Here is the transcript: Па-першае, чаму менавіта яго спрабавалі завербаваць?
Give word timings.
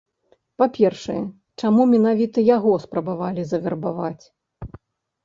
Па-першае, 0.59 1.17
чаму 1.61 1.81
менавіта 1.91 2.43
яго 2.47 2.71
спрабавалі 2.87 3.45
завербаваць? 3.51 4.25